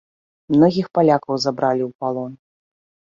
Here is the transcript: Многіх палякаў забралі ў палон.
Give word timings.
Многіх 0.53 0.87
палякаў 0.97 1.35
забралі 1.45 1.83
ў 1.89 1.91
палон. 1.99 2.31